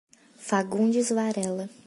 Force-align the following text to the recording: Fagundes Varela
Fagundes 0.47 1.13
Varela 1.13 1.69